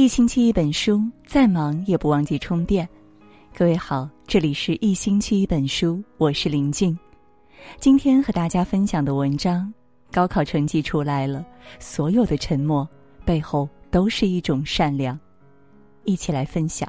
[0.00, 2.88] 一星期一本书，再忙也不忘记充电。
[3.52, 6.96] 各位好，这里是一星期一本书，我是林静。
[7.80, 9.74] 今天和大家分享的文章：
[10.12, 11.44] 高考成绩出来了，
[11.80, 12.88] 所有的沉默
[13.24, 15.18] 背后都是一种善良。
[16.04, 16.88] 一起来分享。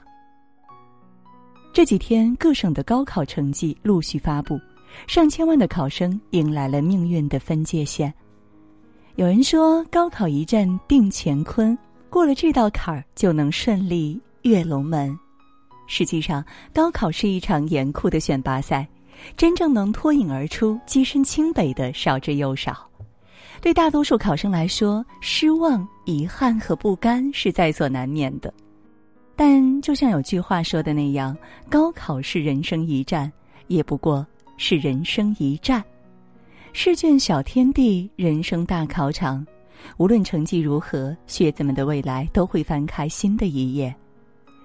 [1.73, 4.55] 这几天各省的高考成绩陆续发布，
[5.07, 8.13] 上千万的考生迎来了命运的分界线。
[9.15, 11.75] 有人说，高考一战定乾坤。
[12.09, 15.17] 过了这道坎儿，就能顺利跃龙门。
[15.87, 18.87] 实际上，高考是一场严酷的选拔赛，
[19.37, 22.87] 真正能脱颖而出、跻身清北的少之又少。
[23.61, 28.53] 对大多数考生来说，失望、遗憾和不甘是在所难免的。
[29.35, 31.35] 但就像有句话说的那样，
[31.69, 33.31] 高考是人生一战，
[33.67, 34.25] 也不过
[34.57, 35.83] 是人生一战。
[36.71, 39.45] 试卷小天地，人生大考场。
[39.97, 43.93] 无论成绩如何，学子们的未来都会翻开新的一页。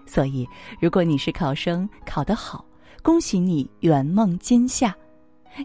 [0.06, 0.47] 所以，
[0.81, 2.65] 如果你是考生，考得好，
[3.03, 4.91] 恭喜你圆梦今夏；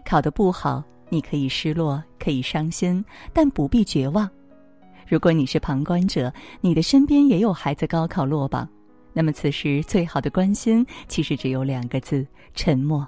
[0.04, 4.28] 考得不好，你可以失落，可以伤心，但不必绝望。
[5.06, 8.68] 如果你是旁观者，你的身边也有孩子高考落榜，
[9.12, 13.06] 那么此时最好的关心，其实只有两个字：沉默。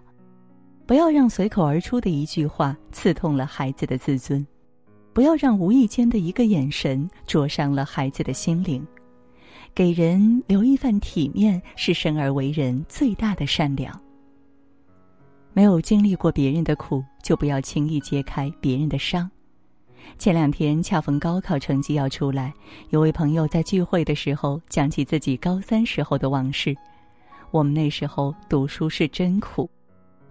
[0.84, 4.44] 不要让随口而出的一句话刺痛了孩子的自尊。
[5.12, 8.86] 不要让无意间的一个眼神灼伤了孩子的心灵，
[9.74, 13.98] 给人留一份体面是生而为人最大的善良。
[15.52, 19.30] 没有经历过别人的苦，就不要轻易揭开别人的伤。
[20.18, 22.52] 前两天恰逢高考成绩要出来，
[22.88, 26.74] 有位朋友在聚会的时候讲起自己高三时候的往事。
[27.50, 29.68] 我们那时候读书是真苦，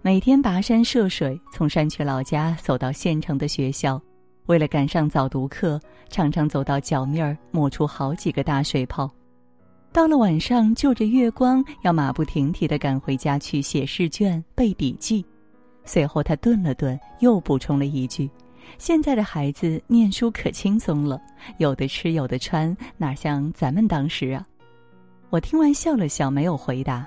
[0.02, 4.00] 每天跋山涉水，从山区老家走到县城的学校。
[4.46, 9.10] 为了赶上早读课，常常走到脚面儿磨出好几个大水泡。
[9.92, 15.24] 到了晚上，就着月光，要马不停蹄地赶回家去写试卷、背笔记。
[15.84, 18.28] 随后他顿了顿，又补充了一句
[18.78, 21.20] ：“现在的孩子念书可轻松了，
[21.58, 24.46] 有的吃，有的穿，哪像咱们当时啊？”
[25.30, 27.06] 我听完笑了笑，没有回答。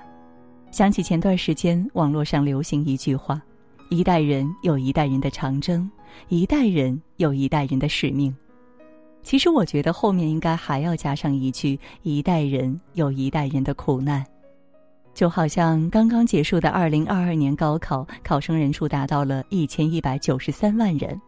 [0.70, 3.40] 想起前段时间网络上流行一句话。
[3.88, 5.88] 一代人有一代人的长征，
[6.28, 8.34] 一代人有一代人的使命。
[9.22, 14.24] 其实，我觉得后面应该还要加上一句：一代人有一代人的苦难。
[15.14, 21.20] 就好像刚刚结束的二零二二年高考，考生人数达到了一千一百九十三万人，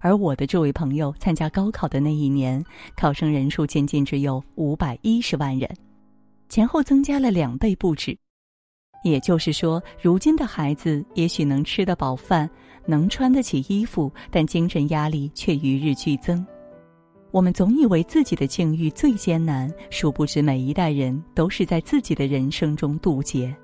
[0.00, 2.62] 而我的这位朋友参加高考的那一年，
[2.96, 5.70] 考生人数仅仅只有五百一十万人，
[6.48, 8.18] 前后增加了两倍不止。
[9.02, 12.48] 也就是说，如今的孩子也许能吃得饱饭，
[12.86, 16.44] 能穿得起衣服，但精神压力却与日俱增。
[17.30, 23.54] 我们总以为自己的境遇最艰难，殊不知每一代人都是在自己的人生中渡劫。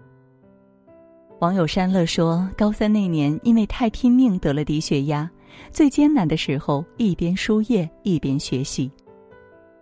[1.40, 5.28] 网友山乐说，高三那年因为太拼命得了低血压，
[5.70, 8.90] 最艰难的时候一边输液一边学习。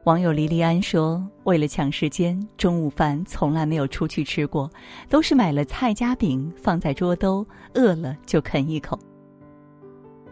[0.04, 4.68] 网友黎黎安说：“为了抢时间，中午饭从来没有出去吃过，
[5.08, 8.98] 都是买了菜夹饼放在桌兜，饿了就啃一口。”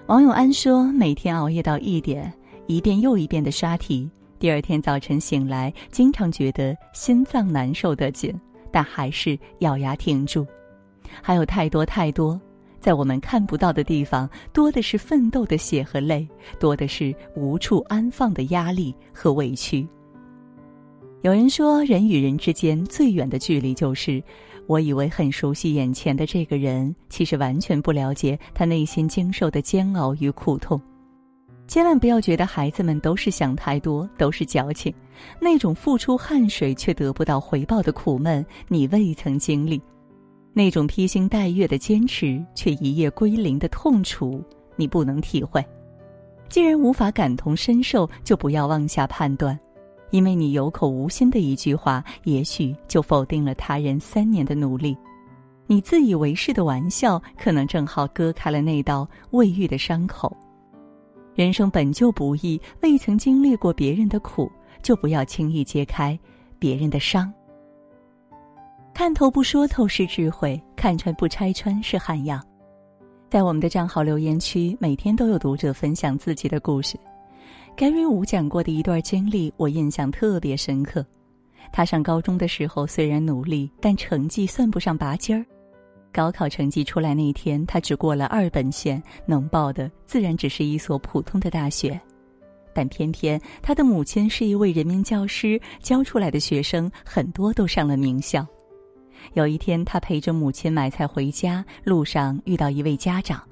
[0.09, 2.32] 网友安说：“每天熬夜到一点，
[2.66, 4.10] 一遍又一遍的刷题，
[4.41, 8.34] 第二天早晨醒来，经常觉得心脏难受的紧，
[8.72, 10.44] 但还是咬牙挺住。
[11.22, 12.41] 还有太多太多。”
[12.80, 16.26] 在我们看不到的地方，多的是奋斗的血和泪，
[16.58, 19.86] 多的是无处安放的压力和委屈。
[21.22, 24.22] 有人说，人与人之间最远的距离，就是
[24.66, 30.80] 我以为很熟悉眼前的这个人，其实完全不了解他内心经受的煎熬与苦痛。
[31.68, 34.92] 千万不要觉得孩子们都是想太多，都是矫情，
[35.38, 39.80] 那种付出汗水却得不到回报的苦闷，你未曾经历。
[40.52, 44.42] 那种披星戴月的坚持，却一夜归零的痛楚，
[44.76, 45.64] 你不能体会。
[46.48, 49.58] 既然无法感同身受，就不要妄下判断，
[50.10, 54.97] 因为你有口无心的一句话，也许就否定了他人三年的努力。
[55.68, 60.36] 你自以为是的玩笑，可能正好割开了那道未愈的伤口。
[61.36, 64.50] 人生本就不易，未曾经历过别人的苦，
[64.82, 66.18] 就不要轻易揭开
[66.58, 67.32] 别人的伤。
[69.00, 72.38] 看透不说透是智慧，看穿不拆穿是涵养。
[73.30, 77.00] 在我们的账号留言区，每天都有读者分享自己的故事。
[77.78, 81.02] Gary 五讲过的一段经历，我印象特别深刻。
[81.72, 85.46] 他上高中的时候虽然努力，但成绩算不上拔尖儿。
[86.12, 91.98] 高考成绩出来那天，他只过了二本线，能报的自然只是一所普通的大学。
[92.74, 98.46] 但偏偏他的母亲是一位人民教师，教出来的学生很多都上了名校。
[99.34, 103.42] 有一天，他陪着母亲买菜回家，路上遇到一位家长，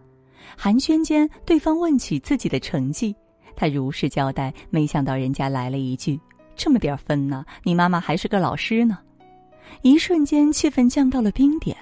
[0.57, 3.15] 寒暄间，对方问起自己的成绩，
[3.55, 6.19] 他如实交代，没想到人家来了一句
[6.57, 7.45] ：“这么点分呢？
[7.63, 8.99] 你妈妈还是个老师呢。”
[9.83, 11.77] 一瞬间，气氛降到了冰点。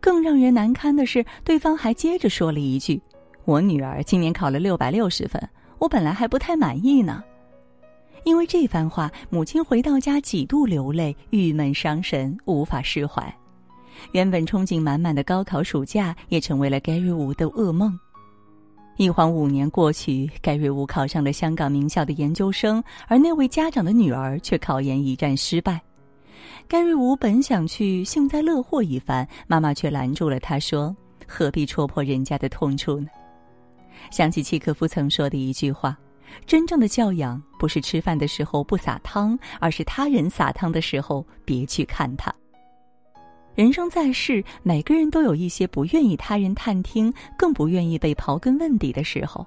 [0.00, 3.00] 更让人难堪的是，对方还接着说了一句
[3.44, 5.40] ：“我女儿今年考了六百六十分。”
[5.78, 7.22] 我本来还不太满意呢，
[8.26, 13.32] 因为这番话，母亲回到家几度流泪，郁闷伤神，无法释怀。
[14.10, 17.96] 原本憧憬满满的高考暑假，也成为了盖瑞吴的噩梦。
[18.96, 25.80] 一晃五年过去，盖瑞吴考上了香港名校的研究生，而那位家长的女儿却考研一战失败。
[26.66, 30.94] 盖瑞吴本想去幸灾乐祸一番，妈妈却拦住了他，说
[31.28, 33.06] ：“何必戳破人家的痛处呢？”
[34.10, 35.96] 想起契诃夫曾说的一句话
[36.46, 42.32] ：“真正的教养不是吃饭的时候不撒汤，而是他人撒汤的时候别去看他。”
[43.54, 49.46] 人生在世，每个人都有一些不愿意他人探听，更不愿意被刨根问底的时候。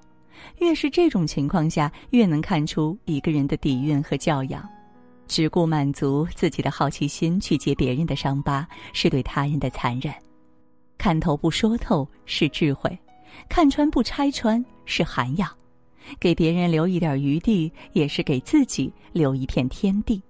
[0.57, 4.67] 越是这种情况下，越能看出一个人的底蕴和教养。
[5.27, 10.11] 只顾满足自己的好奇心去揭别人的伤疤，是对他人的残忍。
[10.97, 12.97] 看透不说透是智慧。
[13.47, 15.47] 看穿不拆穿是涵养，
[16.19, 20.21] 给别人留一点余地，也是给自己留一片天地。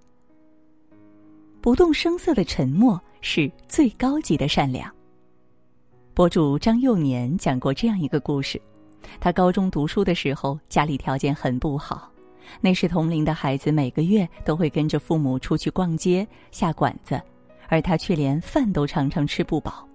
[1.60, 4.92] 不动声色的沉默是最高级的善良。
[6.14, 8.60] 博主张幼年讲过这样一个故事：
[9.20, 12.10] 他高中读书的时候，家里条件很不好，
[12.60, 17.20] 那时同龄的孩子每个月都会跟着父母出去逛街下馆子，
[17.68, 19.86] 而他却连饭都常常吃不饱。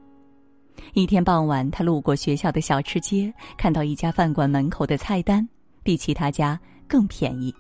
[0.94, 5.48] 一天傍晚，他路过学校的小吃街，看到一家饭馆门口的菜单
[5.86, 7.54] 比其他家更便宜。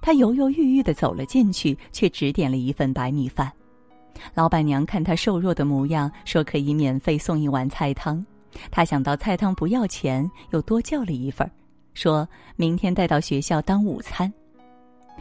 [0.00, 3.52] 他犹犹豫豫地走了进去，却只点了一份白米饭。
[4.34, 8.24] 老板娘看他瘦弱的模样，说可以免费送一碗菜汤。
[8.70, 11.50] 他想到菜汤不要钱，又多叫了一份，
[11.94, 14.32] 说明天带到学校当午餐。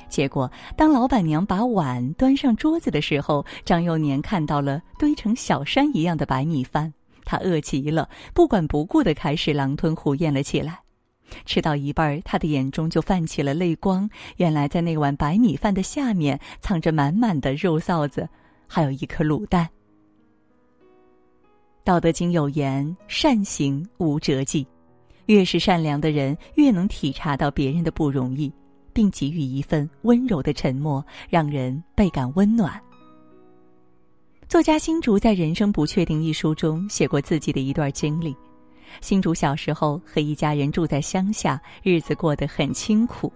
[0.08, 6.94] 结果，当老板娘把碗端上桌子的时候，张幼年看到了堆成小山一样的白米饭。
[7.24, 10.81] 他饿极了，不管不顾的开始狼吞虎咽了起来。
[11.46, 14.10] 吃到一半，他的眼中就泛起了泪光。
[14.38, 18.28] 原来，在那碗白米饭的下面，藏着满满的肉臊子，
[18.68, 19.66] 还有一颗卤蛋。
[21.84, 24.66] 《道德经》有言：“善行无辙迹。”
[25.28, 28.52] 越是善良的人，越能体察到别人的不容易，
[28.92, 32.80] 并给予一份温柔的沉默，让人倍感温暖。
[34.48, 38.36] 作家新竹在《人生不确定》一书中写过自己的一段经历。
[39.00, 43.32] 新竹小时候和一家人住在乡下，日子过得很清苦。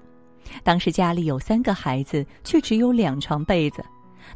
[0.63, 3.83] 当时家里有三个孩子，却只有两床被子，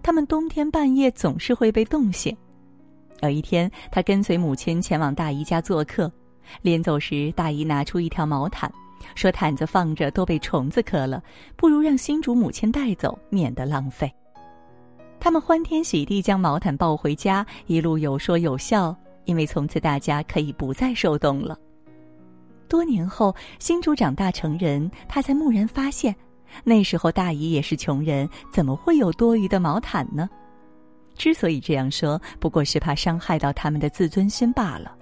[0.01, 2.35] 他们冬天半夜总是会被冻醒。
[3.21, 6.11] 有一天，他跟随母亲前往大姨家做客，
[6.61, 8.71] 临走时，大姨拿出一条毛毯，
[9.13, 11.21] 说：“毯子放着都被虫子磕了，
[11.55, 14.11] 不如让新竹母亲带走，免得浪费。”
[15.19, 18.95] 他们欢天喜地将毛毯抱回家，一路有说有笑，
[19.25, 21.57] 因为从此大家可以不再受冻了。
[22.67, 26.15] 多年后，新竹长大成人，他才蓦然发现，
[26.63, 30.29] 那时候大姨也是穷人，怎么会有多余的毛毯呢？
[31.15, 34.95] 之所以这样说，不过是怕伤害到他们的自尊心罢了。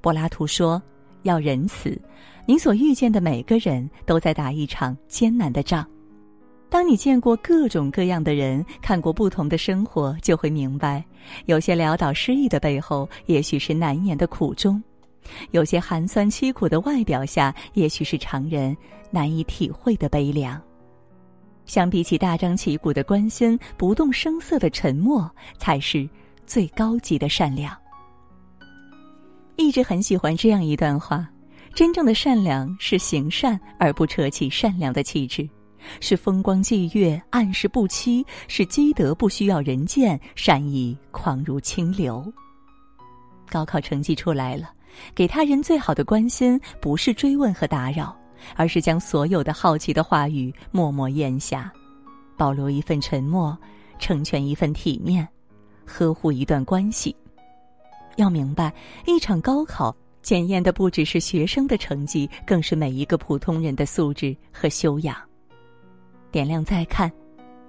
[0.00, 0.80] 柏拉图说
[1.24, 2.00] ：“要仁慈，
[2.46, 5.84] 你所遇见的每个人都在打一场艰难的仗。”
[6.70, 11.02] 当你见过各种各样的人，看过不同的生活，就会明白，
[11.46, 14.78] 有些潦倒失意的背后，也许是难言的苦衷；
[15.52, 18.76] 有些寒酸凄苦的外表下，也许是常人
[19.10, 20.60] 难以体会的悲凉。
[21.64, 26.08] 相比起大张旗鼓的关心，不动声色的沉默，才是
[26.46, 27.74] 最高级的善良。
[29.56, 31.28] 一直很喜欢这样一段话：
[31.74, 35.48] 真正的善良是行善而不扯起善良的气质。
[36.00, 42.32] 是风光霁月，暗时不欺；是积德不需要人见，善意狂如清流。
[43.48, 44.70] 高考成绩出来了，
[45.14, 48.16] 给他人最好的关心，不是追问和打扰，
[48.56, 51.72] 而是将所有的好奇的话语默默咽下，
[52.36, 53.56] 保留一份沉默，
[53.98, 55.26] 成全一份体面，
[55.86, 57.14] 呵护一段关系。
[58.16, 58.72] 要明白，
[59.06, 65.27] 一场高考检验的不只是学生的成绩，更是每一个普通人的素质和修养。
[66.30, 67.10] 点亮再看，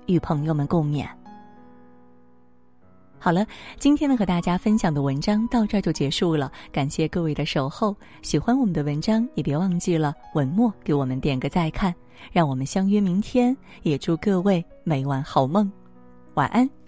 [0.08, 1.08] 与朋友们共勉。
[3.22, 3.46] 好了，
[3.78, 7.96] 今天呢和大家分享的文章到这儿就结束了，感谢各位的守候。
[8.22, 11.94] 喜欢我们的文章，也别忘记了文末给我们点个再看，
[12.32, 13.56] 让我们相约明天。
[13.84, 15.70] 也祝各位每晚好梦，
[16.36, 16.79] 晚安。